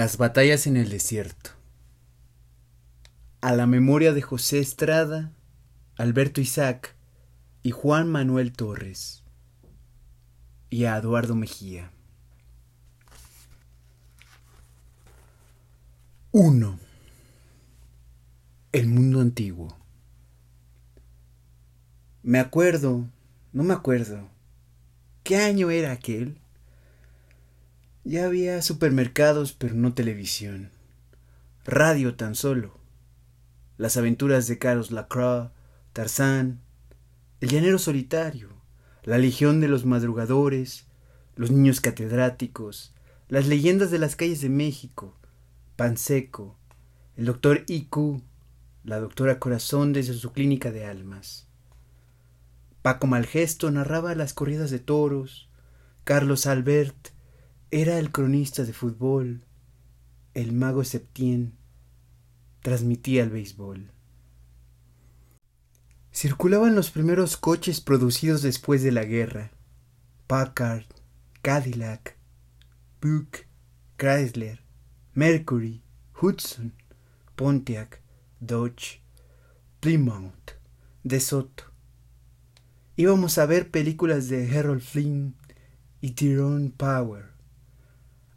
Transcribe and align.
Las 0.00 0.16
batallas 0.16 0.66
en 0.66 0.78
el 0.78 0.88
desierto. 0.88 1.50
A 3.42 3.52
la 3.52 3.66
memoria 3.66 4.14
de 4.14 4.22
José 4.22 4.58
Estrada, 4.58 5.30
Alberto 5.94 6.40
Isaac 6.40 6.96
y 7.62 7.72
Juan 7.72 8.10
Manuel 8.10 8.52
Torres. 8.52 9.24
Y 10.70 10.86
a 10.86 10.96
Eduardo 10.96 11.34
Mejía. 11.34 11.90
1. 16.32 16.78
El 18.72 18.88
mundo 18.88 19.20
antiguo. 19.20 19.76
Me 22.22 22.38
acuerdo, 22.38 23.06
no 23.52 23.64
me 23.64 23.74
acuerdo. 23.74 24.30
¿Qué 25.24 25.36
año 25.36 25.70
era 25.70 25.92
aquel? 25.92 26.40
Ya 28.10 28.24
había 28.24 28.60
supermercados, 28.60 29.52
pero 29.52 29.76
no 29.76 29.94
televisión. 29.94 30.72
Radio 31.64 32.16
tan 32.16 32.34
solo. 32.34 32.76
Las 33.76 33.96
aventuras 33.96 34.48
de 34.48 34.58
Carlos 34.58 34.90
Lacroix, 34.90 35.52
Tarzán, 35.92 36.58
El 37.40 37.50
llanero 37.50 37.78
solitario, 37.78 38.48
La 39.04 39.16
legión 39.16 39.60
de 39.60 39.68
los 39.68 39.86
madrugadores, 39.86 40.86
Los 41.36 41.52
niños 41.52 41.80
catedráticos, 41.80 42.92
Las 43.28 43.46
leyendas 43.46 43.92
de 43.92 44.00
las 44.00 44.16
calles 44.16 44.40
de 44.40 44.48
México, 44.48 45.16
Panseco, 45.76 46.58
el 47.16 47.26
doctor 47.26 47.62
I.Q., 47.68 48.24
la 48.82 48.98
doctora 48.98 49.38
Corazón 49.38 49.92
desde 49.92 50.14
su 50.14 50.32
clínica 50.32 50.72
de 50.72 50.84
almas. 50.84 51.46
Paco 52.82 53.06
Malgesto 53.06 53.70
narraba 53.70 54.16
las 54.16 54.34
corridas 54.34 54.72
de 54.72 54.80
toros, 54.80 55.48
Carlos 56.02 56.48
Albert 56.48 57.10
era 57.72 57.98
el 57.98 58.10
cronista 58.10 58.64
de 58.64 58.72
fútbol. 58.72 59.44
El 60.34 60.52
mago 60.52 60.82
Septién 60.82 61.56
transmitía 62.62 63.22
el 63.22 63.30
béisbol. 63.30 63.92
Circulaban 66.12 66.74
los 66.74 66.90
primeros 66.90 67.36
coches 67.36 67.80
producidos 67.80 68.42
después 68.42 68.82
de 68.82 68.90
la 68.90 69.04
guerra. 69.04 69.52
Packard, 70.26 70.84
Cadillac, 71.42 72.16
Buick, 73.00 73.46
Chrysler, 73.96 74.64
Mercury, 75.14 75.82
Hudson, 76.20 76.74
Pontiac, 77.36 78.02
Dodge, 78.40 79.00
Plymouth, 79.78 80.56
De 81.04 81.20
Soto. 81.20 81.64
Íbamos 82.96 83.38
a 83.38 83.46
ver 83.46 83.70
películas 83.70 84.28
de 84.28 84.58
Harold 84.58 84.82
Flynn 84.82 85.36
y 86.00 86.10
Tyrone 86.12 86.72
Power 86.76 87.39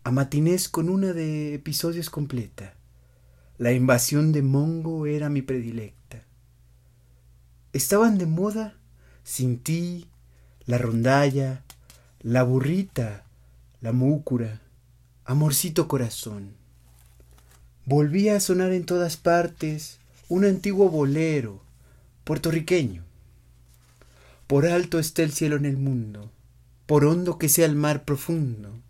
a 0.04 0.12
matinés 0.12 0.68
con 0.68 0.90
una 0.90 1.14
de 1.14 1.54
episodios 1.54 2.10
completa. 2.10 2.74
La 3.58 3.72
invasión 3.72 4.34
de 4.34 4.42
Mongo 4.42 5.06
era 5.06 5.30
mi 5.30 5.42
predilecta. 5.42 6.24
Estaban 7.72 8.18
de 8.18 8.26
moda 8.26 8.76
Sin 9.24 9.60
ti, 9.60 10.08
La 10.66 10.78
Rondalla, 10.78 11.64
La 12.20 12.44
Burrita, 12.44 13.24
La 13.80 13.94
Múcura, 13.94 14.62
Amorcito 15.24 15.88
Corazón. 15.88 16.52
Volvía 17.86 18.36
a 18.36 18.42
sonar 18.42 18.74
en 18.74 18.86
todas 18.86 19.16
partes 19.16 20.00
un 20.28 20.44
antiguo 20.44 20.90
bolero 20.90 21.62
puertorriqueño. 22.26 23.04
Por 24.48 24.66
alto 24.68 25.00
está 25.00 25.24
el 25.24 25.32
cielo 25.32 25.56
en 25.56 25.66
el 25.66 25.78
mundo, 25.78 26.30
por 26.86 27.06
hondo 27.06 27.38
que 27.38 27.48
sea 27.48 27.66
el 27.66 27.76
mar 27.76 28.04
profundo 28.04 28.84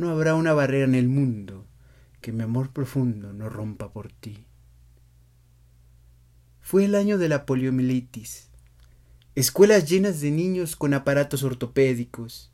no 0.00 0.10
habrá 0.10 0.34
una 0.34 0.52
barrera 0.54 0.86
en 0.86 0.94
el 0.94 1.08
mundo 1.08 1.66
que 2.20 2.32
mi 2.32 2.42
amor 2.42 2.72
profundo 2.72 3.32
no 3.32 3.48
rompa 3.48 3.92
por 3.92 4.10
ti. 4.10 4.46
Fue 6.60 6.84
el 6.84 6.94
año 6.94 7.18
de 7.18 7.28
la 7.28 7.46
poliomielitis, 7.46 8.48
escuelas 9.34 9.88
llenas 9.88 10.20
de 10.20 10.30
niños 10.30 10.74
con 10.74 10.94
aparatos 10.94 11.42
ortopédicos, 11.42 12.50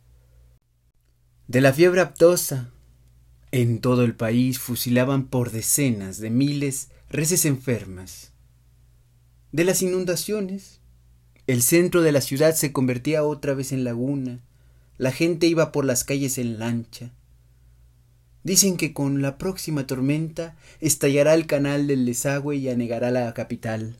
de 1.48 1.60
la 1.60 1.72
fiebre 1.72 2.00
aptosa. 2.00 2.72
En 3.52 3.80
todo 3.80 4.02
el 4.04 4.14
país 4.14 4.58
fusilaban 4.58 5.28
por 5.28 5.52
decenas 5.52 6.18
de 6.18 6.30
miles 6.30 6.90
reses 7.08 7.44
enfermas. 7.44 8.32
De 9.52 9.64
las 9.64 9.82
inundaciones, 9.82 10.80
el 11.46 11.62
centro 11.62 12.02
de 12.02 12.10
la 12.10 12.20
ciudad 12.20 12.54
se 12.54 12.72
convertía 12.72 13.22
otra 13.22 13.54
vez 13.54 13.70
en 13.70 13.84
laguna, 13.84 14.40
la 14.98 15.12
gente 15.12 15.46
iba 15.46 15.72
por 15.72 15.84
las 15.84 16.04
calles 16.04 16.38
en 16.38 16.58
lancha, 16.58 17.12
Dicen 18.46 18.76
que 18.76 18.92
con 18.92 19.22
la 19.22 19.38
próxima 19.38 19.88
tormenta 19.88 20.54
estallará 20.78 21.34
el 21.34 21.48
canal 21.48 21.88
del 21.88 22.06
desagüe 22.06 22.54
y 22.54 22.68
anegará 22.68 23.10
la 23.10 23.34
capital. 23.34 23.96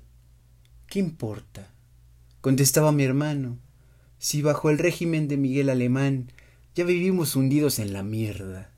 ¿Qué 0.87 1.01
importa? 1.01 1.75
contestaba 2.43 2.93
mi 2.93 3.03
hermano. 3.03 3.59
Si 4.21 4.43
bajo 4.43 4.71
el 4.71 4.79
régimen 4.79 5.27
de 5.27 5.37
Miguel 5.37 5.69
Alemán 5.69 6.31
ya 6.77 6.85
vivimos 6.85 7.35
hundidos 7.35 7.81
en 7.81 7.93
la 7.93 8.05
mierda. 8.05 8.71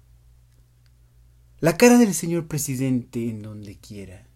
La 1.61 1.77
cara 1.77 1.99
del 1.99 2.15
señor 2.15 2.49
presidente 2.49 3.29
en 3.29 3.43
donde 3.43 3.77
quiera. 3.77 4.27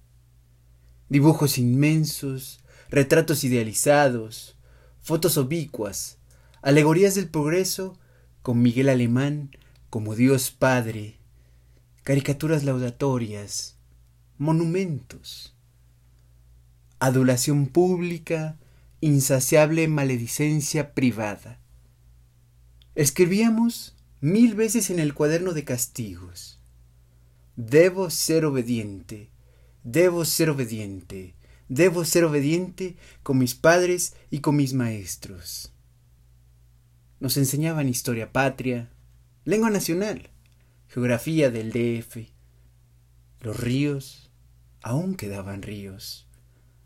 Dibujos 1.08 1.56
inmensos, 1.56 2.60
retratos 2.90 3.42
idealizados, 3.42 4.58
fotos 5.00 5.38
oblicuas, 5.38 6.18
alegorías 6.60 7.14
del 7.14 7.30
progreso 7.30 7.98
con 8.42 8.60
Miguel 8.60 8.90
Alemán 8.90 9.56
como 9.88 10.14
Dios 10.14 10.50
Padre 10.50 11.21
caricaturas 12.02 12.64
laudatorias, 12.64 13.76
monumentos, 14.36 15.54
adulación 16.98 17.66
pública, 17.66 18.58
insaciable 19.00 19.86
maledicencia 19.86 20.94
privada. 20.94 21.60
Escribíamos 22.96 23.96
mil 24.20 24.56
veces 24.56 24.90
en 24.90 24.98
el 24.98 25.14
cuaderno 25.14 25.52
de 25.52 25.64
castigos. 25.64 26.60
Debo 27.54 28.10
ser 28.10 28.46
obediente, 28.46 29.30
debo 29.84 30.24
ser 30.24 30.50
obediente, 30.50 31.36
debo 31.68 32.04
ser 32.04 32.24
obediente 32.24 32.96
con 33.22 33.38
mis 33.38 33.54
padres 33.54 34.16
y 34.28 34.40
con 34.40 34.56
mis 34.56 34.74
maestros. 34.74 35.72
Nos 37.20 37.36
enseñaban 37.36 37.88
historia 37.88 38.32
patria, 38.32 38.90
lengua 39.44 39.70
nacional, 39.70 40.31
geografía 40.92 41.50
del 41.50 41.72
DF. 41.72 42.28
Los 43.40 43.58
ríos 43.58 44.30
aún 44.82 45.14
quedaban 45.14 45.62
ríos. 45.62 46.26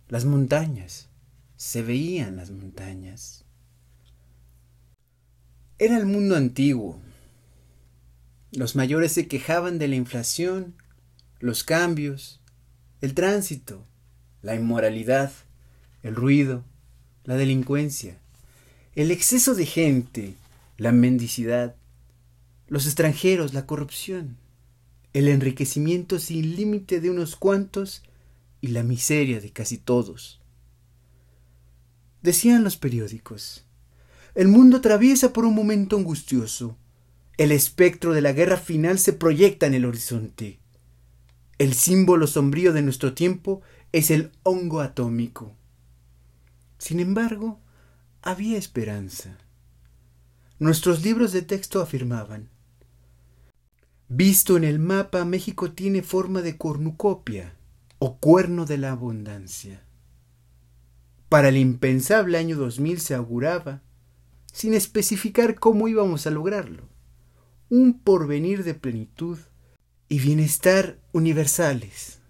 Las 0.09 0.25
montañas, 0.25 1.09
se 1.57 1.83
veían 1.83 2.37
las 2.37 2.53
montañas. 2.53 3.45
Era 5.81 5.97
el 5.99 6.07
mundo 6.07 6.37
antiguo. 6.37 7.01
Los 8.53 8.77
mayores 8.77 9.11
se 9.11 9.27
quejaban 9.27 9.81
de 9.81 9.89
la 9.89 9.97
inflación, 9.97 10.77
los 11.41 11.65
cambios, 11.65 12.41
el 13.01 13.13
tránsito, 13.13 13.85
la 14.41 14.55
inmoralidad, 14.55 15.33
el 16.05 16.15
ruido, 16.15 16.63
la 17.25 17.35
delincuencia, 17.35 18.19
el 18.95 19.11
exceso 19.11 19.57
de 19.57 19.67
gente, 19.67 20.37
la 20.77 20.93
mendicidad, 20.93 21.75
los 22.69 22.87
extranjeros, 22.87 23.55
la 23.55 23.67
corrupción, 23.67 24.37
el 25.13 25.29
enriquecimiento 25.29 26.19
sin 26.19 26.57
límite 26.57 27.01
de 27.01 27.11
unos 27.11 27.37
cuantos 27.37 28.03
y 28.61 28.69
la 28.69 28.83
miseria 28.83 29.41
de 29.41 29.51
casi 29.51 29.79
todos. 29.79 30.41
Decían 32.23 32.65
los 32.65 32.77
periódicos, 32.77 33.65
el 34.35 34.49
mundo 34.49 34.79
atraviesa 34.79 35.33
por 35.33 35.47
un 35.47 35.55
momento 35.55 35.97
angustioso. 35.97 36.77
El 37.39 37.53
espectro 37.53 38.13
de 38.13 38.21
la 38.21 38.33
guerra 38.33 38.59
final 38.59 38.99
se 38.99 39.13
proyecta 39.13 39.67
en 39.67 39.75
el 39.75 39.87
horizonte. 39.87 40.59
El 41.59 41.73
símbolo 41.73 42.27
sombrío 42.27 42.75
de 42.75 42.83
nuestro 42.83 43.15
tiempo 43.15 43.63
es 43.93 44.11
el 44.11 44.33
hongo 44.43 44.81
atómico. 44.81 45.55
Sin 46.79 47.01
embargo, 47.01 47.61
había 48.21 48.59
esperanza. 48.59 49.39
Nuestros 50.59 51.03
libros 51.03 51.33
de 51.33 51.41
texto 51.43 51.81
afirmaban, 51.81 52.51
Visto 54.09 54.57
en 54.57 54.63
el 54.63 54.79
mapa, 54.79 55.25
México 55.25 55.73
tiene 55.73 56.01
forma 56.01 56.41
de 56.41 56.57
cornucopia 56.57 57.57
o 57.99 58.19
cuerno 58.19 58.65
de 58.65 58.79
la 58.79 58.93
abundancia. 58.93 59.83
Para 61.29 61.49
el 61.49 61.57
impensable 61.57 62.39
año 62.39 62.57
2000 62.57 63.01
se 63.01 63.15
auguraba, 63.17 63.83
sin 64.53 64.75
especificar 64.75 65.57
cómo 65.59 65.89
íbamos 65.89 66.25
a 66.29 66.31
lograrlo, 66.31 66.89
un 67.69 67.99
porvenir 67.99 68.63
de 68.63 68.75
plenitud 68.75 69.39
y 70.09 70.21
bienestar 70.21 71.01
universales. 71.11 72.21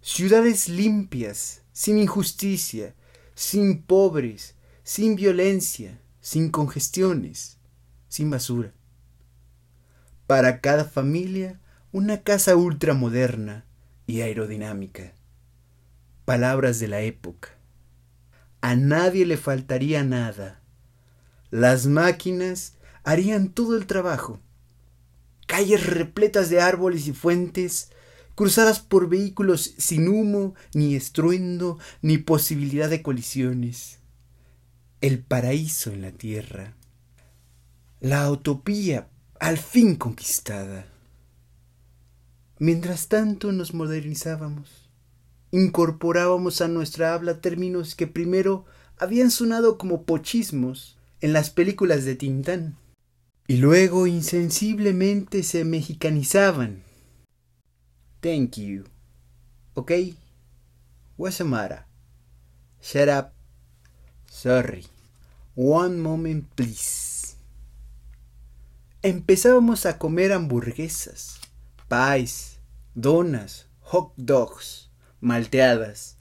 Ciudades 0.00 0.70
limpias, 0.70 1.62
sin 1.72 1.98
injusticia, 1.98 2.94
sin 3.34 3.82
pobres, 3.82 4.54
sin 4.82 5.14
violencia, 5.14 6.00
sin 6.22 6.50
congestiones, 6.50 7.58
sin 8.08 8.30
basura 8.30 8.72
para 10.30 10.60
cada 10.60 10.84
familia 10.84 11.58
una 11.90 12.22
casa 12.22 12.54
ultramoderna 12.54 13.64
y 14.06 14.20
aerodinámica. 14.20 15.12
Palabras 16.24 16.78
de 16.78 16.86
la 16.86 17.00
época. 17.00 17.48
A 18.60 18.76
nadie 18.76 19.26
le 19.26 19.36
faltaría 19.36 20.04
nada. 20.04 20.60
Las 21.50 21.86
máquinas 21.86 22.76
harían 23.02 23.48
todo 23.48 23.76
el 23.76 23.88
trabajo. 23.88 24.38
Calles 25.48 25.84
repletas 25.84 26.48
de 26.48 26.60
árboles 26.60 27.08
y 27.08 27.12
fuentes, 27.12 27.90
cruzadas 28.36 28.78
por 28.78 29.08
vehículos 29.08 29.74
sin 29.78 30.06
humo, 30.06 30.54
ni 30.74 30.94
estruendo, 30.94 31.80
ni 32.02 32.18
posibilidad 32.18 32.88
de 32.88 33.02
colisiones. 33.02 33.98
El 35.00 35.18
paraíso 35.24 35.90
en 35.90 36.02
la 36.02 36.12
tierra. 36.12 36.76
La 37.98 38.30
utopía 38.30 39.09
al 39.40 39.56
fin 39.56 39.96
conquistada. 39.96 40.86
Mientras 42.58 43.08
tanto 43.08 43.52
nos 43.52 43.72
modernizábamos, 43.72 44.90
incorporábamos 45.50 46.60
a 46.60 46.68
nuestra 46.68 47.14
habla 47.14 47.40
términos 47.40 47.94
que 47.94 48.06
primero 48.06 48.66
habían 48.98 49.30
sonado 49.30 49.78
como 49.78 50.04
pochismos 50.04 50.98
en 51.22 51.32
las 51.32 51.48
películas 51.48 52.04
de 52.04 52.16
Tintán 52.16 52.76
y 53.48 53.56
luego 53.56 54.06
insensiblemente 54.06 55.42
se 55.42 55.64
mexicanizaban. 55.64 56.82
Thank 58.20 58.58
you. 58.58 58.84
¿Ok? 59.72 59.92
What's 61.16 61.38
the 61.38 61.44
matter? 61.44 61.86
Shut 62.82 63.08
up. 63.08 63.32
Sorry. 64.30 64.84
One 65.56 65.96
moment, 65.96 66.44
please. 66.54 66.99
Empezábamos 69.02 69.86
a 69.86 69.96
comer 69.96 70.30
hamburguesas 70.30 71.40
pies, 71.88 72.60
donas, 72.94 73.66
hot 73.80 74.12
dogs, 74.18 74.90
malteadas, 75.22 76.18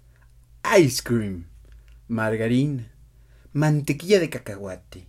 ice 0.80 1.04
cream, 1.04 1.48
margarina, 2.08 2.90
mantequilla 3.52 4.22
de 4.22 4.30
cacahuate. 4.30 5.08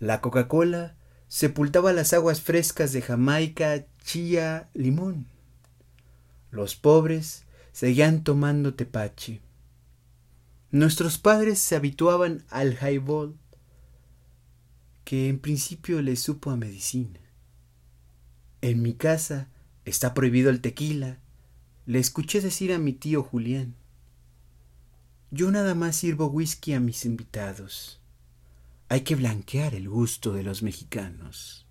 La 0.00 0.20
Coca-Cola 0.20 0.96
sepultaba 1.28 1.92
las 1.92 2.12
aguas 2.12 2.40
frescas 2.40 2.92
de 2.92 3.02
Jamaica, 3.02 3.86
chía, 4.02 4.68
limón. 4.74 5.28
Los 6.50 6.74
pobres 6.74 7.44
seguían 7.70 8.24
tomando 8.24 8.74
tepache. 8.74 9.40
Nuestros 10.72 11.18
padres 11.18 11.60
se 11.60 11.76
habituaban 11.76 12.44
al 12.50 12.72
highball, 12.82 13.38
que 15.04 15.28
en 15.28 15.38
principio 15.38 16.02
les 16.02 16.20
supo 16.20 16.50
a 16.50 16.56
medicina. 16.56 17.20
En 18.60 18.82
mi 18.82 18.94
casa 18.94 19.48
está 19.84 20.14
prohibido 20.14 20.50
el 20.50 20.60
tequila, 20.60 21.18
le 21.86 21.98
escuché 21.98 22.40
decir 22.40 22.72
a 22.72 22.78
mi 22.78 22.92
tío 22.92 23.22
Julián. 23.22 23.74
Yo 25.30 25.50
nada 25.50 25.74
más 25.74 25.96
sirvo 25.96 26.26
whisky 26.26 26.74
a 26.74 26.80
mis 26.80 27.04
invitados. 27.04 28.00
Hay 28.88 29.00
que 29.00 29.16
blanquear 29.16 29.74
el 29.74 29.88
gusto 29.88 30.32
de 30.32 30.42
los 30.42 30.62
mexicanos. 30.62 31.61